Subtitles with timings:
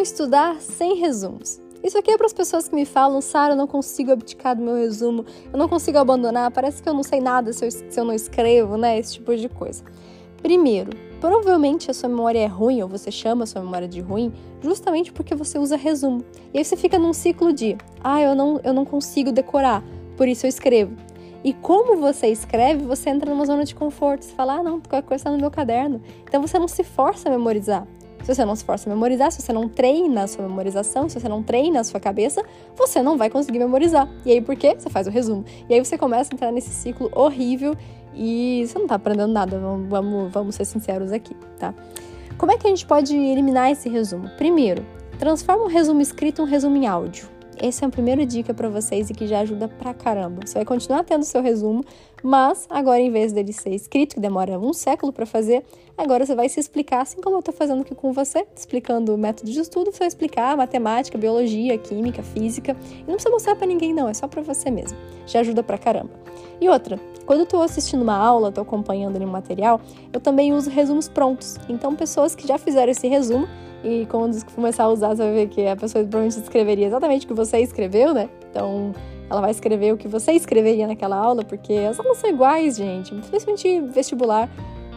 [0.00, 1.60] Como estudar sem resumos?
[1.84, 4.62] Isso aqui é para as pessoas que me falam, Sara, eu não consigo abdicar do
[4.62, 8.00] meu resumo, eu não consigo abandonar, parece que eu não sei nada se eu, se
[8.00, 8.98] eu não escrevo, né?
[8.98, 9.84] Esse tipo de coisa.
[10.40, 10.90] Primeiro,
[11.20, 14.32] provavelmente a sua memória é ruim, ou você chama a sua memória de ruim,
[14.62, 16.24] justamente porque você usa resumo.
[16.54, 19.84] E aí você fica num ciclo de, ah, eu não, eu não consigo decorar,
[20.16, 20.96] por isso eu escrevo.
[21.44, 24.24] E como você escreve, você entra numa zona de conforto.
[24.24, 26.00] Você fala, ah, não, qualquer coisa está no meu caderno.
[26.24, 27.86] Então você não se força a memorizar.
[28.22, 31.18] Se você não se força a memorizar, se você não treina a sua memorização, se
[31.18, 32.42] você não treina a sua cabeça,
[32.76, 34.08] você não vai conseguir memorizar.
[34.24, 34.76] E aí por quê?
[34.78, 35.44] Você faz o resumo.
[35.68, 37.76] E aí você começa a entrar nesse ciclo horrível
[38.14, 41.74] e você não tá aprendendo nada, vamos, vamos ser sinceros aqui, tá?
[42.36, 44.28] Como é que a gente pode eliminar esse resumo?
[44.36, 44.84] Primeiro,
[45.18, 47.28] transforma um resumo escrito em um resumo em áudio.
[47.62, 50.46] Essa é a primeira dica para vocês e que já ajuda pra caramba.
[50.46, 51.84] Você vai continuar tendo seu resumo,
[52.22, 55.62] mas agora em vez dele ser escrito, que demora um século para fazer,
[55.96, 59.18] agora você vai se explicar, assim como eu estou fazendo aqui com você, explicando o
[59.18, 63.66] método de estudo, você vai explicar matemática, biologia, química, física, e não precisa mostrar para
[63.66, 64.96] ninguém não, é só para você mesmo.
[65.26, 66.10] Já ajuda pra caramba.
[66.60, 69.80] E outra, quando eu estou assistindo uma aula, estou acompanhando ali um material,
[70.12, 71.56] eu também uso resumos prontos.
[71.68, 73.48] Então, pessoas que já fizeram esse resumo
[73.82, 77.28] e quando começar a usar, você vai ver que a pessoa provavelmente escreveria exatamente o
[77.28, 78.28] que você escreveu, né?
[78.50, 78.92] Então,
[79.30, 83.14] ela vai escrever o que você escreveria naquela aula, porque as aulas são iguais, gente.
[83.14, 84.50] Principalmente vestibular.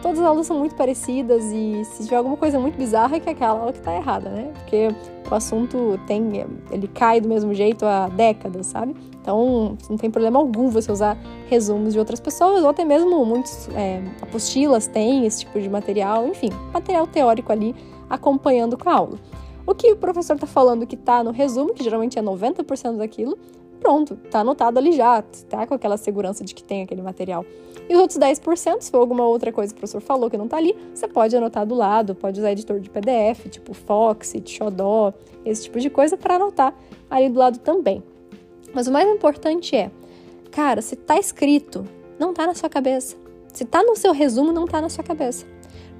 [0.04, 3.26] Todas as aulas são muito parecidas e se tiver alguma coisa muito bizarra, é que
[3.26, 4.52] é aquela aula que tá errada, né?
[4.52, 4.88] Porque
[5.30, 6.44] o assunto tem.
[6.70, 8.94] ele cai do mesmo jeito há décadas, sabe?
[9.18, 11.16] Então, não tem problema algum você usar
[11.48, 16.28] resumos de outras pessoas, ou até mesmo muitos é, apostilas têm esse tipo de material,
[16.28, 17.74] enfim, material teórico ali
[18.10, 19.18] acompanhando com a aula.
[19.66, 23.38] O que o professor está falando que está no resumo, que geralmente é 90% daquilo,
[23.84, 27.44] pronto, está anotado ali já, tá com aquela segurança de que tem aquele material.
[27.86, 30.46] E os outros 10%, se for alguma outra coisa que o professor falou que não
[30.46, 35.12] está ali, você pode anotar do lado, pode usar editor de PDF, tipo Foxit, Xodó,
[35.44, 36.74] esse tipo de coisa para anotar
[37.10, 38.02] ali do lado também.
[38.72, 39.90] Mas o mais importante é,
[40.50, 41.84] cara, se está escrito,
[42.18, 43.16] não está na sua cabeça.
[43.54, 45.46] Se está no seu resumo, não está na sua cabeça.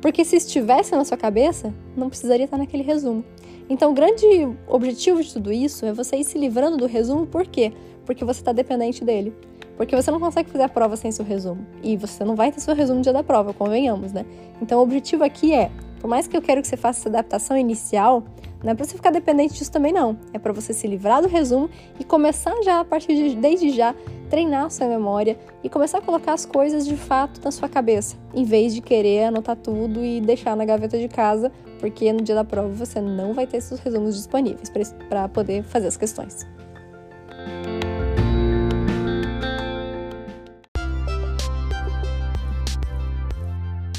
[0.03, 3.25] Porque se estivesse na sua cabeça, não precisaria estar naquele resumo.
[3.71, 4.27] Então, o grande
[4.67, 7.73] objetivo de tudo isso é você ir se livrando do resumo, por quê?
[8.05, 9.33] Porque você está dependente dele.
[9.77, 11.65] Porque você não consegue fazer a prova sem seu resumo.
[11.81, 14.27] E você não vai ter seu resumo no dia da prova, convenhamos, né?
[14.61, 17.57] Então, o objetivo aqui é, por mais que eu quero que você faça essa adaptação
[17.57, 18.25] inicial,
[18.65, 20.19] não é para você ficar dependente disso também não.
[20.33, 23.95] É para você se livrar do resumo e começar já a partir de desde já
[24.35, 28.43] treinar sua memória e começar a colocar as coisas de fato na sua cabeça, em
[28.43, 32.43] vez de querer anotar tudo e deixar na gaveta de casa, porque no dia da
[32.43, 34.73] prova você não vai ter esses resumos disponíveis
[35.09, 36.45] para poder fazer as questões.